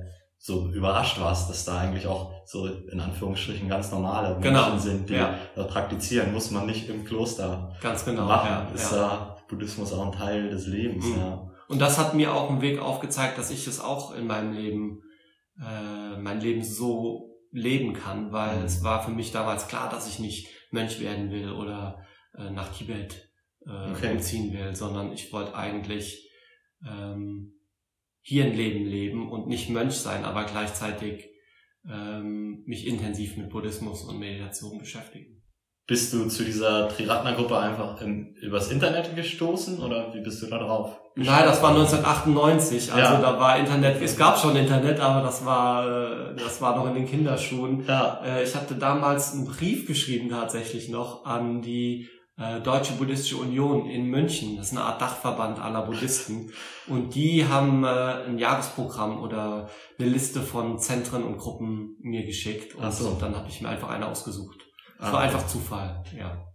so 0.46 0.68
überrascht 0.74 1.22
warst, 1.22 1.50
dass 1.50 1.64
da 1.64 1.78
eigentlich 1.80 2.06
auch 2.06 2.34
so 2.46 2.66
in 2.68 3.00
Anführungsstrichen 3.00 3.70
ganz 3.70 3.92
normale 3.94 4.34
Menschen 4.38 4.42
Genau, 4.44 4.78
sind, 4.78 5.10
die 5.10 5.14
ja. 5.14 5.38
das 5.56 5.68
praktizieren, 5.68 6.34
muss 6.34 6.52
man 6.52 6.66
nicht 6.66 6.90
im 6.90 7.06
Kloster 7.06 7.74
Ganz 7.82 8.04
genau. 8.04 8.26
machen, 8.26 8.50
ja, 8.50 8.68
ist 8.76 8.92
ja. 8.92 8.98
da 8.98 9.38
Buddhismus 9.48 9.94
auch 9.94 10.06
ein 10.08 10.12
Teil 10.12 10.50
des 10.50 10.68
Lebens, 10.68 11.06
Mhm. 11.06 11.18
ja. 11.18 11.50
Und 11.70 11.80
das 11.80 11.98
hat 11.98 12.14
mir 12.14 12.34
auch 12.34 12.50
einen 12.50 12.62
Weg 12.62 12.80
aufgezeigt, 12.80 13.38
dass 13.38 13.52
ich 13.52 13.68
es 13.68 13.80
auch 13.80 14.14
in 14.14 14.28
meinem 14.28 14.52
Leben, 14.52 15.02
äh, 15.58 16.18
mein 16.18 16.42
Leben 16.42 16.62
so 16.62 17.38
leben 17.52 17.94
kann, 17.94 18.34
weil 18.34 18.60
Mhm. 18.60 18.66
es 18.66 18.84
war 18.84 19.02
für 19.02 19.12
mich 19.12 19.32
damals 19.32 19.70
klar, 19.70 19.90
dass 19.90 20.10
ich 20.10 20.20
nicht 20.20 20.50
Mönch 20.72 21.00
werden 21.00 21.32
will 21.32 21.52
oder 21.54 22.00
äh, 22.38 22.50
nach 22.50 22.68
Tibet 22.74 23.30
äh, 23.66 23.92
Okay. 23.92 24.12
umziehen 24.12 24.52
will, 24.52 24.76
sondern 24.76 25.14
ich 25.14 25.32
wollte 25.32 25.56
eigentlich 25.56 26.30
ähm, 26.86 27.54
hier 28.24 28.46
ein 28.46 28.56
Leben 28.56 28.86
leben 28.86 29.30
und 29.32 29.48
nicht 29.48 29.70
Mönch 29.70 29.94
sein, 29.96 30.24
aber 30.26 30.46
gleichzeitig 30.46 31.30
ähm, 31.90 32.64
mich 32.66 32.88
intensiv 32.88 33.36
mit 33.38 33.50
Buddhismus 33.50 34.04
und 34.04 34.18
Meditation 34.20 34.80
beschäftigen. 34.80 35.42
Bist 35.86 36.14
du 36.14 36.30
zu 36.30 36.46
dieser 36.46 36.88
Triratna-Gruppe 36.88 37.58
einfach 37.60 38.00
im, 38.00 38.34
übers 38.42 38.72
Internet 38.72 39.14
gestoßen 39.18 39.80
oder 39.80 40.14
wie 40.14 40.22
bist 40.22 40.42
du 40.42 40.48
da 40.48 40.58
drauf? 40.58 40.98
Nein, 41.18 41.44
das 41.44 41.62
war 41.62 41.72
1998, 41.72 42.94
also 42.94 43.14
Ja. 43.16 43.22
da 43.22 43.38
war 43.38 43.58
Internet, 43.60 44.02
es 44.02 44.18
gab 44.18 44.40
schon 44.40 44.56
Internet, 44.56 45.02
aber 45.02 45.22
das 45.22 45.46
war, 45.46 46.32
äh, 46.32 46.36
das 46.38 46.62
war 46.62 46.78
noch 46.78 46.88
in 46.88 46.94
den 46.96 47.06
Kinderschuhen. 47.06 47.84
Ja, 47.86 48.22
Äh, 48.24 48.44
Ich 48.44 48.56
hatte 48.56 48.76
damals 48.76 49.34
einen 49.34 49.44
Brief 49.46 49.86
geschrieben 49.86 50.30
tatsächlich 50.30 50.88
noch 50.88 51.26
an 51.26 51.62
die 51.62 52.08
äh, 52.38 52.62
Deutsche 52.62 52.94
Buddhistische 52.94 53.38
Union 53.38 53.90
in 53.90 54.06
München. 54.08 54.58
Das 54.58 54.68
ist 54.68 54.72
eine 54.74 54.84
Art 54.86 55.02
Dachverband 55.02 55.60
aller 55.60 55.84
Buddhisten. 55.84 56.52
Und 56.88 57.16
die 57.16 57.46
haben 57.48 57.84
äh, 57.84 57.88
ein 58.28 58.38
Jahresprogramm 58.38 59.22
oder 59.22 59.70
eine 60.00 60.08
Liste 60.10 60.42
von 60.42 60.80
Zentren 60.80 61.24
und 61.24 61.38
Gruppen 61.38 61.96
mir 62.02 62.26
geschickt. 62.26 62.76
Und 62.76 62.92
so. 62.94 63.18
dann 63.20 63.36
habe 63.36 63.48
ich 63.50 63.62
mir 63.62 63.70
einfach 63.70 63.90
eine 63.90 64.08
ausgesucht. 64.08 64.60
Das 65.00 65.10
Ah, 65.10 65.14
war 65.14 65.20
einfach 65.22 65.46
Zufall, 65.48 66.04
ja. 66.18 66.53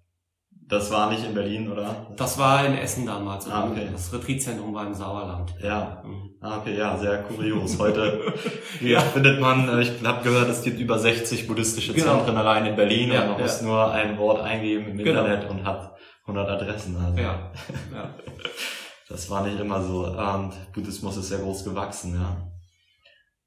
Das 0.68 0.90
war 0.90 1.10
nicht 1.10 1.24
in 1.24 1.32
Berlin, 1.34 1.72
oder? 1.72 2.06
Das 2.16 2.38
war 2.38 2.64
in 2.66 2.76
Essen 2.76 3.06
damals. 3.06 3.48
Ah, 3.50 3.68
okay. 3.70 3.88
Das 3.90 4.12
Retreatzentrum 4.12 4.74
war 4.74 4.86
im 4.86 4.92
Sauerland. 4.92 5.54
Ja. 5.62 6.02
Mhm. 6.04 6.30
Ah, 6.42 6.58
okay, 6.58 6.76
ja, 6.76 6.96
sehr 6.98 7.22
kurios. 7.22 7.78
Heute 7.78 8.34
Ja. 8.82 9.00
findet 9.00 9.40
man, 9.40 9.66
äh, 9.68 9.80
ich 9.82 9.92
habe 10.04 10.22
gehört, 10.22 10.48
es 10.50 10.62
gibt 10.62 10.78
über 10.78 10.98
60 10.98 11.46
buddhistische 11.46 11.94
Genau. 11.94 12.18
Zentren 12.18 12.36
allein 12.36 12.66
in 12.66 12.76
Berlin 12.76 13.10
Ja, 13.10 13.22
und 13.22 13.28
man 13.30 13.36
ja. 13.38 13.42
muss 13.44 13.62
nur 13.62 13.90
ein 13.92 14.18
Wort 14.18 14.42
eingeben 14.42 14.88
im 14.88 14.98
Genau. 14.98 15.20
Internet 15.24 15.48
und 15.50 15.64
hat 15.64 15.94
100 16.26 16.48
Adressen. 16.48 16.96
Also 17.02 17.18
Ja, 17.18 17.52
ja. 17.92 18.14
Das 19.08 19.30
war 19.30 19.46
nicht 19.46 19.58
immer 19.58 19.80
so. 19.82 20.04
Und 20.06 20.52
Buddhismus 20.74 21.16
ist 21.16 21.28
sehr 21.30 21.38
groß 21.38 21.64
gewachsen, 21.64 22.14
ja. 22.20 22.36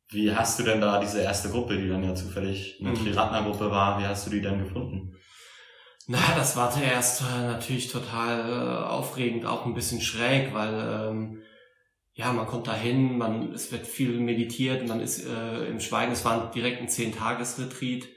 Wie 0.09 0.33
hast 0.35 0.57
du 0.59 0.63
denn 0.63 0.81
da 0.81 0.99
diese 0.99 1.21
erste 1.21 1.49
Gruppe, 1.49 1.77
die 1.77 1.87
dann 1.87 2.03
ja 2.03 2.15
zufällig 2.15 2.79
eine 2.81 2.89
Mhm. 2.89 2.95
Triratna-Gruppe 2.95 3.69
war, 3.69 3.99
wie 3.99 4.05
hast 4.05 4.25
du 4.25 4.31
die 4.31 4.41
denn 4.41 4.57
gefunden? 4.63 5.13
Na, 6.07 6.19
das 6.35 6.55
war 6.55 6.71
zuerst 6.71 7.21
äh, 7.21 7.47
natürlich 7.47 7.91
total 7.91 8.49
äh, 8.49 8.83
aufregend, 8.85 9.45
auch 9.45 9.65
ein 9.65 9.73
bisschen 9.73 10.01
schräg, 10.01 10.53
weil 10.53 10.73
ähm, 10.73 11.41
ja, 12.13 12.33
man 12.33 12.47
kommt 12.47 12.67
dahin, 12.67 13.17
man 13.17 13.53
es 13.53 13.71
wird 13.71 13.87
viel 13.87 14.19
meditiert, 14.19 14.87
man 14.87 14.99
ist 14.99 15.25
äh, 15.25 15.65
im 15.65 15.79
Schweigen. 15.79 16.11
Es 16.11 16.25
war 16.25 16.51
direkt 16.51 16.81
ein 16.81 16.89
zehn-Tages-Retreat, 16.89 18.07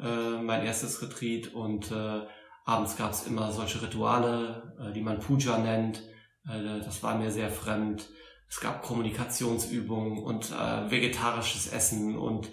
äh, 0.00 0.42
mein 0.42 0.64
erstes 0.64 1.00
Retreat 1.02 1.54
und 1.54 1.90
äh, 1.92 2.22
abends 2.64 2.96
gab 2.96 3.12
es 3.12 3.26
immer 3.26 3.52
solche 3.52 3.82
Rituale, 3.82 4.74
äh, 4.80 4.92
die 4.92 5.00
man 5.00 5.20
Puja 5.20 5.58
nennt. 5.58 6.02
Äh, 6.48 6.80
das 6.84 7.02
war 7.02 7.16
mir 7.16 7.30
sehr 7.30 7.50
fremd. 7.50 8.08
Es 8.48 8.60
gab 8.60 8.82
Kommunikationsübungen 8.82 10.18
und 10.22 10.52
äh, 10.52 10.90
vegetarisches 10.90 11.72
Essen 11.72 12.16
und 12.16 12.48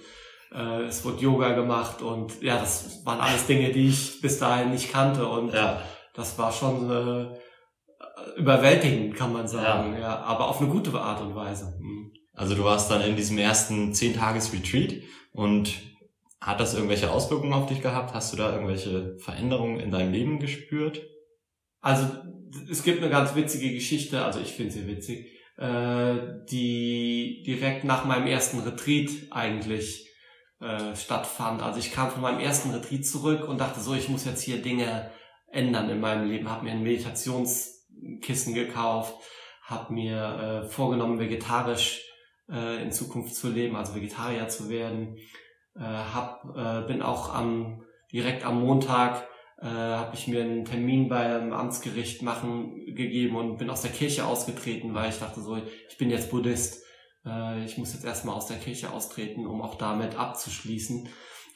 äh, 0.53 0.83
es 0.83 1.03
wurde 1.03 1.21
Yoga 1.21 1.53
gemacht 1.53 2.01
und 2.01 2.41
ja, 2.41 2.57
das 2.57 3.05
waren 3.05 3.19
alles 3.19 3.45
Dinge, 3.47 3.71
die 3.71 3.89
ich 3.89 4.21
bis 4.21 4.39
dahin 4.39 4.71
nicht 4.71 4.91
kannte 4.91 5.27
und 5.27 5.53
Ja, 5.53 5.81
das 6.13 6.37
war 6.37 6.51
schon 6.51 6.89
äh, 6.89 8.39
überwältigend, 8.39 9.15
kann 9.15 9.33
man 9.33 9.47
sagen, 9.47 9.97
ja. 9.99 10.19
aber 10.19 10.47
auf 10.47 10.61
eine 10.61 10.69
gute 10.69 10.93
Art 10.99 11.21
und 11.21 11.35
Weise. 11.35 11.77
Mhm. 11.79 12.11
also 12.33 12.55
du 12.55 12.63
warst 12.63 12.91
dann 12.91 13.01
in 13.01 13.15
diesem 13.15 13.37
ersten 13.37 13.91
10-Tages-Retreat 13.91 15.03
und 15.33 15.73
hat 16.39 16.59
das 16.59 16.73
irgendwelche 16.73 17.09
Auswirkungen 17.09 17.53
auf 17.53 17.67
dich 17.67 17.81
gehabt? 17.81 18.13
Hast 18.13 18.33
du 18.33 18.37
da 18.37 18.51
irgendwelche 18.51 19.17
Veränderungen 19.17 19.79
in 19.79 19.91
deinem 19.91 20.11
Leben 20.11 20.39
gespürt? 20.39 21.01
Also 21.79 22.07
es 22.69 22.83
gibt 22.83 23.01
eine 23.01 23.09
ganz 23.09 23.35
witzige 23.35 23.73
Geschichte, 23.73 24.23
also 24.23 24.39
ich 24.39 24.51
finde 24.51 24.71
sie 24.71 24.87
witzig, 24.87 25.27
äh, 25.57 26.15
die 26.49 27.43
direkt 27.45 27.83
nach 27.83 28.05
meinem 28.05 28.27
ersten 28.27 28.59
Retreat 28.59 29.09
eigentlich 29.31 30.09
äh, 30.63 30.95
stattfand. 30.95 31.61
Also 31.61 31.79
ich 31.79 31.91
kam 31.91 32.09
von 32.09 32.21
meinem 32.21 32.39
ersten 32.39 32.71
Retreat 32.71 33.05
zurück 33.05 33.47
und 33.47 33.59
dachte 33.59 33.81
so, 33.81 33.93
ich 33.93 34.09
muss 34.09 34.25
jetzt 34.25 34.41
hier 34.41 34.61
Dinge 34.61 35.11
ändern 35.51 35.89
in 35.89 35.99
meinem 35.99 36.27
Leben. 36.27 36.49
Habe 36.49 36.65
mir 36.65 36.71
ein 36.71 36.83
Meditationskissen 36.83 38.53
gekauft, 38.53 39.15
habe 39.63 39.93
mir 39.93 40.63
äh, 40.65 40.69
vorgenommen, 40.69 41.19
vegetarisch 41.19 42.01
äh, 42.49 42.81
in 42.81 42.91
Zukunft 42.91 43.35
zu 43.35 43.49
leben, 43.49 43.75
also 43.75 43.95
Vegetarier 43.95 44.47
zu 44.47 44.69
werden. 44.69 45.17
Äh, 45.75 45.81
hab, 45.81 46.45
äh, 46.55 46.87
bin 46.87 47.01
auch 47.01 47.33
am 47.33 47.83
direkt 48.11 48.45
am 48.45 48.61
Montag 48.61 49.27
äh, 49.63 49.65
habe 49.65 50.15
ich 50.15 50.27
mir 50.27 50.41
einen 50.41 50.65
Termin 50.65 51.07
beim 51.07 51.53
Amtsgericht 51.53 52.21
machen 52.21 52.85
gegeben 52.95 53.35
und 53.35 53.57
bin 53.57 53.69
aus 53.69 53.81
der 53.81 53.91
Kirche 53.91 54.25
ausgetreten, 54.25 54.93
weil 54.93 55.09
ich 55.09 55.19
dachte 55.19 55.41
so, 55.41 55.57
ich 55.57 55.97
bin 55.97 56.09
jetzt 56.09 56.31
Buddhist, 56.31 56.82
äh, 57.25 57.63
ich 57.65 57.77
muss 57.77 57.93
jetzt 57.93 58.05
erstmal 58.05 58.35
aus 58.35 58.47
der 58.47 58.57
Kirche 58.57 58.91
austreten, 58.91 59.45
um 59.45 59.61
auch 59.61 59.75
damit 59.75 60.17
abzuschließen. 60.17 61.07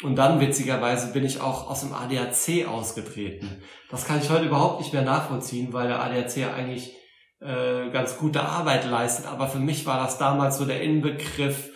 Und 0.03 0.15
dann 0.15 0.39
witzigerweise 0.39 1.11
bin 1.11 1.25
ich 1.25 1.41
auch 1.41 1.69
aus 1.69 1.79
dem 1.81 1.93
ADAC 1.93 2.67
ausgetreten. 2.67 3.61
Das 3.89 4.05
kann 4.05 4.19
ich 4.21 4.29
heute 4.29 4.45
überhaupt 4.45 4.79
nicht 4.79 4.93
mehr 4.93 5.01
nachvollziehen, 5.01 5.73
weil 5.73 5.87
der 5.87 6.03
ADAC 6.03 6.53
eigentlich 6.55 6.95
äh, 7.39 7.89
ganz 7.89 8.17
gute 8.17 8.41
Arbeit 8.43 8.85
leistet. 8.85 9.25
Aber 9.25 9.47
für 9.47 9.59
mich 9.59 9.85
war 9.87 9.97
das 10.03 10.17
damals 10.19 10.57
so 10.57 10.65
der 10.65 10.81
Inbegriff 10.81 11.71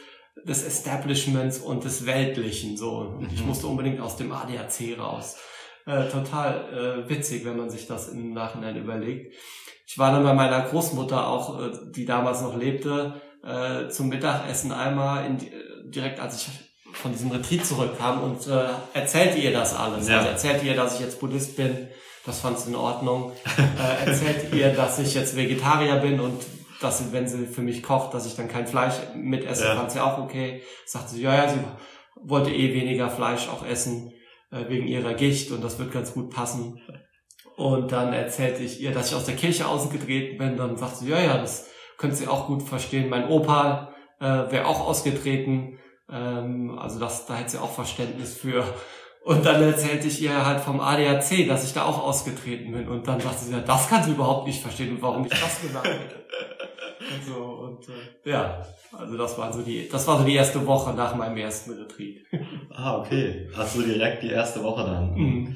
des 0.45 0.63
Establishments 0.63 1.57
und 1.60 1.83
des 1.83 2.05
Weltlichen 2.05 2.77
so. 2.77 2.98
Und 3.00 3.31
ich 3.33 3.41
Mhm. 3.41 3.48
musste 3.48 3.67
unbedingt 3.67 4.00
aus 4.00 4.17
dem 4.17 4.31
ADAC 4.31 4.98
raus. 5.00 5.38
Äh, 5.88 6.07
total 6.10 7.05
äh, 7.05 7.10
witzig, 7.10 7.43
wenn 7.43 7.57
man 7.57 7.71
sich 7.71 7.88
das 7.88 8.10
im 8.10 8.33
Nachhinein 8.33 8.75
überlegt. 8.75 9.33
Ich 9.88 9.98
war 9.98 10.12
dann 10.12 10.24
bei 10.24 10.33
meiner 10.33 10.62
Großmutter 10.62 11.27
auch, 11.27 11.60
äh, 11.60 11.71
die 11.95 12.05
damals 12.05 12.41
noch 12.41 12.55
lebte, 12.55 13.19
äh, 13.43 13.89
zum 13.89 14.10
Mittagessen 14.10 14.71
einmal 14.71 15.25
in, 15.25 15.38
direkt 15.91 16.19
als 16.19 16.41
ich 16.41 16.50
von 16.93 17.12
diesem 17.12 17.31
Retreat 17.31 17.65
zurückkam 17.65 18.21
und 18.24 18.48
äh, 18.48 18.65
erzählte 18.93 19.38
ihr 19.39 19.51
das 19.53 19.75
alles. 19.75 20.07
Ja. 20.10 20.17
Also 20.17 20.29
erzählte 20.29 20.65
ihr, 20.65 20.75
dass 20.75 20.95
ich 20.95 21.00
jetzt 21.01 21.19
Buddhist 21.19 21.55
bin, 21.55 21.88
das 22.25 22.39
fand 22.41 22.60
sie 22.60 22.69
in 22.69 22.75
Ordnung. 22.75 23.31
äh, 23.57 24.05
erzählte 24.10 24.55
ihr, 24.55 24.74
dass 24.74 25.00
ich 25.00 25.13
jetzt 25.13 25.36
Vegetarier 25.36 25.95
bin 25.98 26.19
und 26.19 26.41
dass 26.81 26.98
sie, 27.00 27.12
wenn 27.12 27.27
sie 27.27 27.45
für 27.48 27.62
mich 27.62 27.81
kocht, 27.83 28.13
dass 28.13 28.25
ich 28.25 28.36
dann 28.36 28.48
kein 28.48 28.67
Fleisch 28.67 28.95
mitesse, 29.15 29.63
Ja. 29.65 29.75
fand 29.75 29.91
sie 29.91 30.00
auch 30.00 30.17
okay. 30.17 30.63
Sagte 30.86 31.12
sie, 31.15 31.21
ja, 31.21 31.36
ja, 31.36 31.48
sie 31.50 31.60
wollte 32.24 32.51
eh 32.51 32.74
weniger 32.74 33.10
Fleisch 33.10 33.48
auch 33.48 33.65
essen. 33.65 34.12
äh, 34.51 34.67
wegen 34.67 34.86
ihrer 34.88 35.13
Gicht 35.13 35.51
und 35.51 35.63
das 35.63 35.79
wird 35.79 35.93
ganz 35.93 36.13
gut 36.13 36.29
passen. 36.29 36.81
Und 37.55 37.91
dann 37.93 38.12
erzählte 38.12 38.63
ich 38.63 38.81
ihr, 38.81 38.91
dass 38.91 39.10
ich 39.10 39.15
aus 39.15 39.24
der 39.25 39.36
Kirche 39.38 39.65
ausgetreten 39.67 40.38
bin. 40.38 40.57
Dann 40.57 40.75
sagt 40.75 40.98
sie, 40.98 41.07
ja, 41.10 41.21
ja, 41.21 41.38
das 41.38 41.67
könnte 42.01 42.15
sie 42.15 42.27
auch 42.27 42.48
gut 42.48 42.63
verstehen. 42.63 43.10
Mein 43.10 43.29
Opa 43.29 43.93
äh, 44.20 44.25
wäre 44.25 44.65
auch 44.65 44.88
ausgetreten. 44.88 45.77
Ähm, 46.10 46.77
also 46.77 47.00
das, 47.00 47.27
da 47.27 47.36
hätte 47.36 47.51
sie 47.51 47.62
auch 47.62 47.72
Verständnis 47.72 48.36
für. 48.36 48.65
Und 49.24 49.46
dann 49.46 49.62
erzählte 49.62 50.08
ich 50.08 50.20
ihr 50.20 50.46
halt 50.46 50.60
vom 50.62 50.79
ADAC, 50.79 51.48
dass 51.48 51.63
ich 51.63 51.74
da 51.74 51.86
auch 51.86 52.03
ausgetreten 52.03 52.72
bin. 52.72 52.89
Und 52.89 53.08
dann 53.08 53.20
sagte 53.20 53.46
sie, 53.46 53.51
ja, 53.51 53.60
das 53.60 53.88
kann 53.88 54.03
sie 54.03 54.12
überhaupt 54.12 54.48
nicht 54.48 54.62
verstehen 54.62 54.96
und 54.96 55.01
warum 55.03 55.25
ich 55.25 55.29
das 55.29 55.62
gesagt 55.62 55.88
hätte. 55.88 56.25
Und 57.13 57.25
so, 57.27 57.36
und 57.36 57.88
äh, 57.89 58.31
ja, 58.31 58.65
also 58.98 59.15
das 59.15 59.38
war 59.38 59.53
so 59.53 59.62
die, 59.62 59.88
das 59.88 60.08
war 60.08 60.17
so 60.17 60.24
die 60.24 60.36
erste 60.36 60.65
Woche 60.65 60.93
nach 60.93 61.13
meinem 61.15 61.38
ersten 61.38 61.72
Retreat. 61.72 62.25
Ah, 62.74 62.98
okay. 62.98 63.50
Hast 63.53 63.75
du 63.75 63.84
direkt 63.84 64.24
die 64.24 64.29
erste 64.29 64.63
Woche 64.63 64.84
dann. 64.84 65.13
Mhm. 65.13 65.55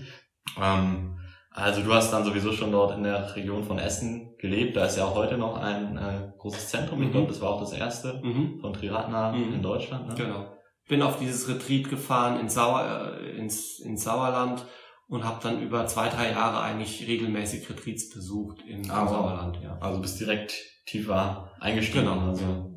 Ähm, 0.62 1.18
also 1.50 1.82
du 1.82 1.94
hast 1.94 2.12
dann 2.12 2.26
sowieso 2.26 2.52
schon 2.52 2.72
dort 2.72 2.98
in 2.98 3.04
der 3.04 3.34
Region 3.36 3.64
von 3.64 3.80
Essen 3.80 4.35
gelebt. 4.46 4.76
Da 4.76 4.86
ist 4.86 4.98
ja 4.98 5.06
auch 5.06 5.16
heute 5.16 5.38
noch 5.38 5.58
ein 5.58 5.98
äh, 5.98 6.32
großes 6.38 6.70
Zentrum. 6.70 7.02
Ich 7.02 7.10
mhm. 7.10 7.14
glaube, 7.14 7.28
das 7.28 7.42
war 7.42 7.52
auch 7.52 7.60
das 7.60 7.74
erste 7.74 8.22
mhm. 8.24 8.60
von 8.62 8.74
Triratna 8.74 9.32
mhm. 9.32 9.54
in 9.54 9.62
Deutschland. 9.62 10.08
Ne? 10.08 10.16
Genau. 10.16 10.52
Bin 10.88 11.02
auf 11.02 11.18
dieses 11.18 11.48
Retreat 11.50 11.90
gefahren 11.90 12.40
in 12.40 12.50
Sauer, 12.50 13.18
äh, 13.20 13.38
ins, 13.38 13.80
ins 13.80 14.04
Sauerland 14.04 14.66
und 15.08 15.24
habe 15.24 15.40
dann 15.42 15.62
über 15.62 15.88
zwei, 15.88 16.10
drei 16.10 16.32
Jahre 16.32 16.62
eigentlich 16.62 17.08
regelmäßig 17.08 17.70
Retreats 17.70 18.10
besucht 18.14 18.62
in, 18.68 18.90
ah, 18.90 19.08
Sauerland. 19.08 19.60
Ja. 19.62 19.78
Also 19.80 20.02
bist 20.02 20.20
direkt 20.20 20.54
tiefer 20.86 21.52
eingestiegen. 21.60 22.06
Genau. 22.06 22.28
Also 22.28 22.75